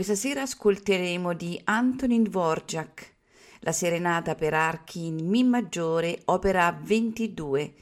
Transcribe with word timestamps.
Questa 0.00 0.16
sera 0.16 0.40
ascolteremo 0.40 1.34
di 1.34 1.60
Antonin 1.62 2.22
Dvorak, 2.22 3.16
la 3.58 3.70
serenata 3.70 4.34
per 4.34 4.54
archi 4.54 5.04
in 5.04 5.28
Mi 5.28 5.44
maggiore, 5.44 6.22
opera 6.24 6.72
22, 6.72 7.74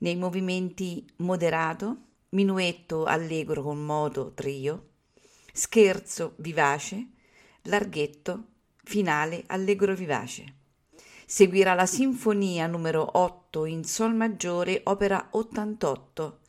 nei 0.00 0.14
movimenti 0.14 1.02
moderato, 1.20 1.96
minuetto 2.32 3.04
allegro 3.04 3.62
con 3.62 3.82
moto 3.82 4.34
trio, 4.34 4.88
scherzo 5.54 6.34
vivace, 6.36 7.12
larghetto, 7.62 8.44
finale 8.82 9.44
allegro 9.46 9.94
vivace. 9.94 10.56
Seguirà 11.24 11.72
la 11.72 11.86
sinfonia 11.86 12.66
numero 12.66 13.08
8 13.18 13.64
in 13.64 13.84
Sol 13.84 14.14
maggiore, 14.14 14.82
opera 14.84 15.28
88, 15.30 16.40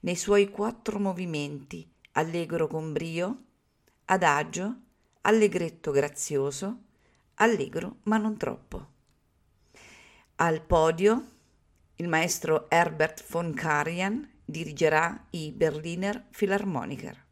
nei 0.00 0.16
suoi 0.16 0.50
quattro 0.50 0.98
movimenti, 0.98 1.90
allegro 2.12 2.66
con 2.66 2.92
brio, 2.92 3.44
adagio, 4.10 4.74
allegretto 5.22 5.90
grazioso, 5.90 6.84
allegro 7.34 7.98
ma 8.04 8.16
non 8.16 8.38
troppo. 8.38 8.86
Al 10.36 10.62
podio 10.62 11.26
il 11.96 12.08
maestro 12.08 12.70
Herbert 12.70 13.22
von 13.28 13.52
Karajan 13.52 14.26
dirigerà 14.44 15.26
i 15.30 15.52
Berliner 15.52 16.26
Philharmoniker. 16.30 17.27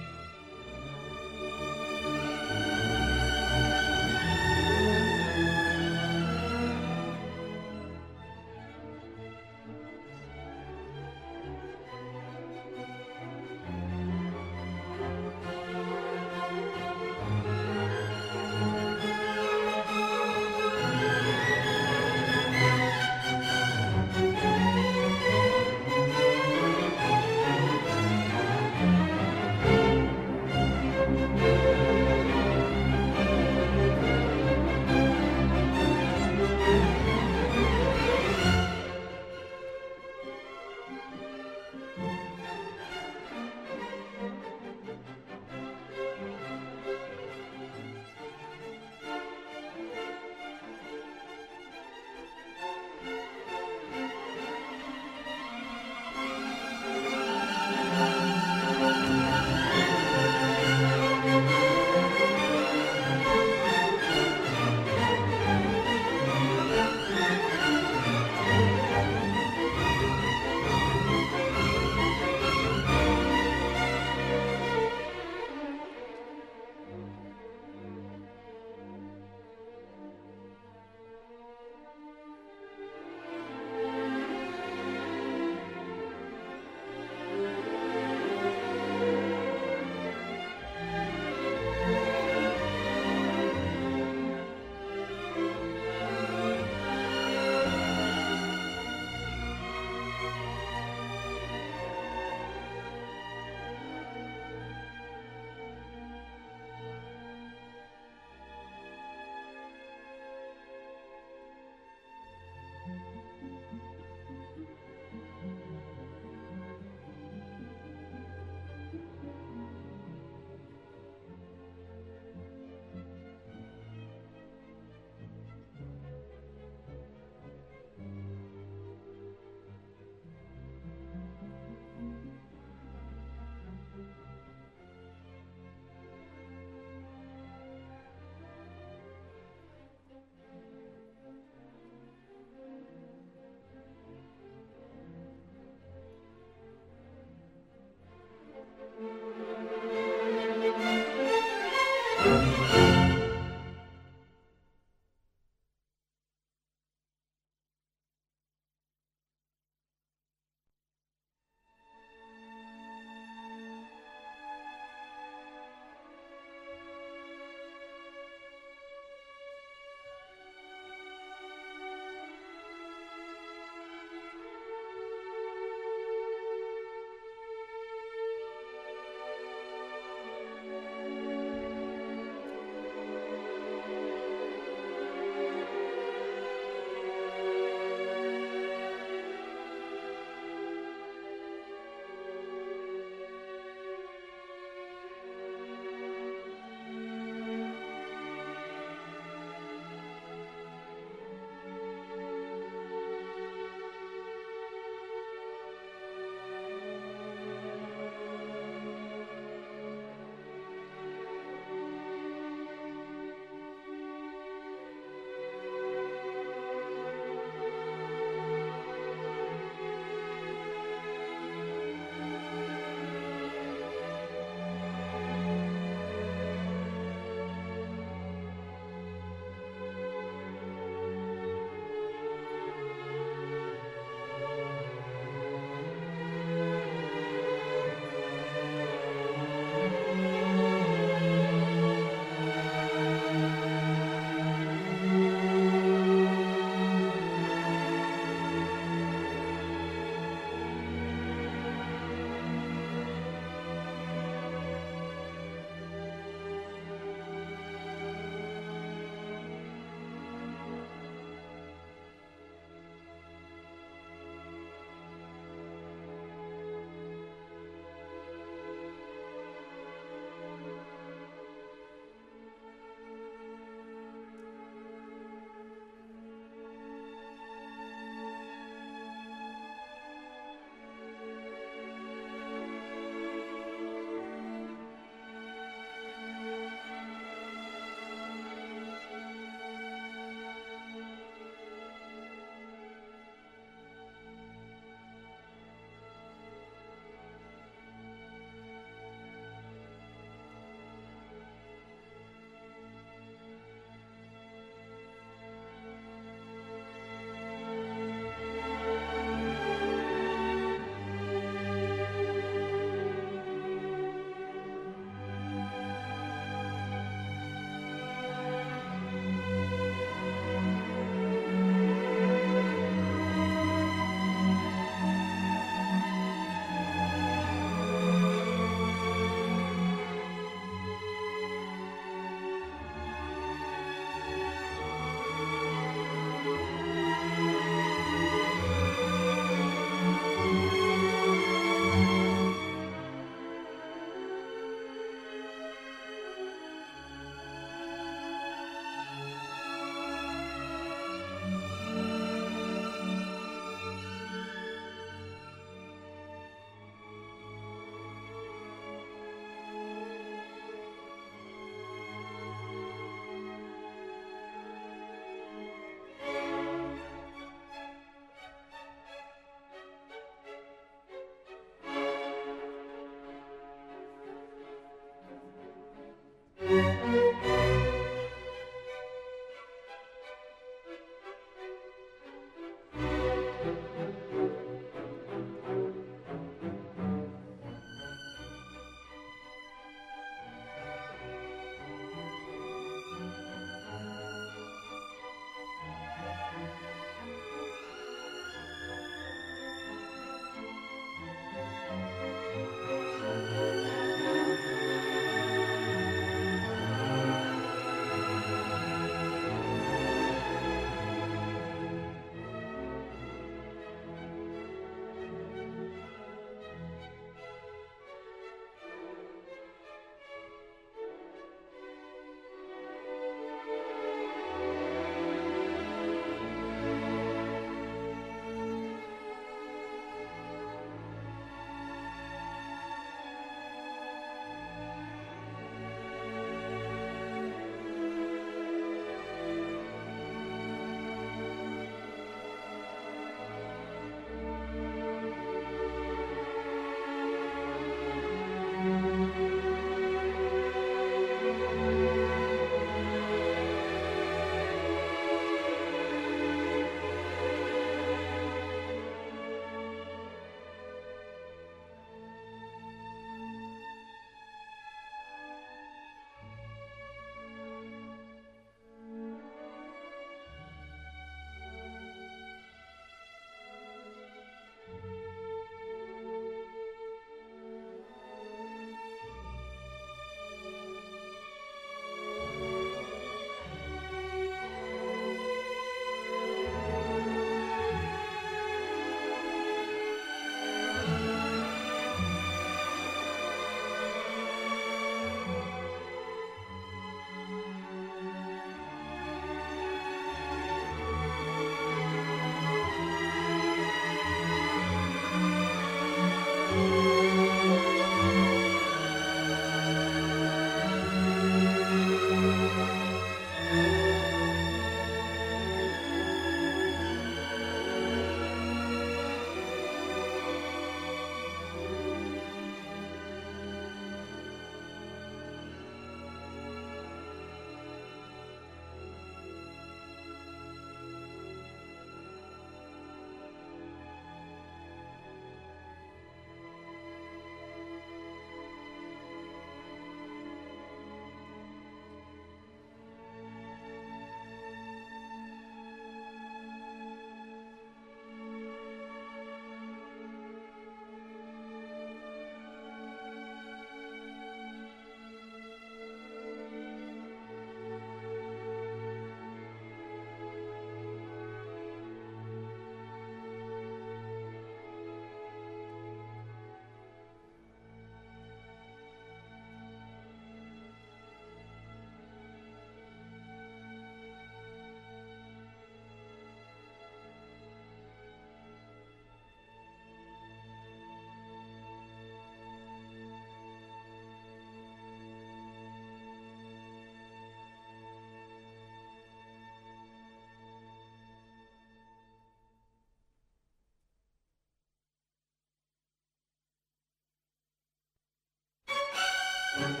Thank 599.82 600.00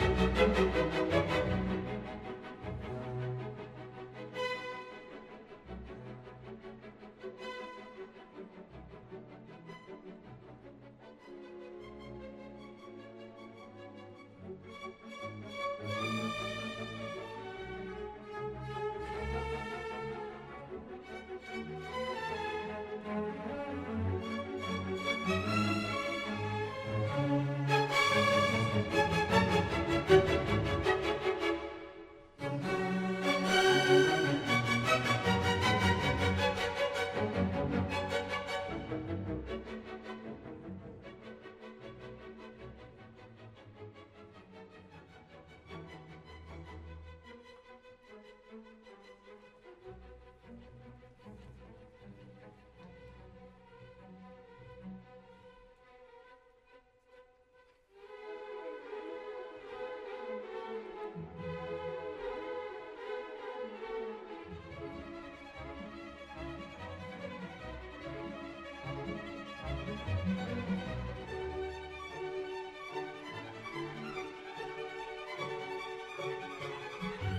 you. 0.00 0.15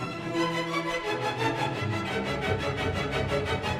Thank 0.00 0.14
you. 3.74 3.79